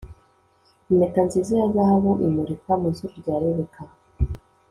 Impeta 0.91 1.21
nziza 1.27 1.53
ya 1.59 1.67
zahabu 1.73 2.11
imurika 2.27 2.71
mu 2.81 2.89
zuru 2.95 3.13
rya 3.21 3.35
Rebecca 3.41 3.83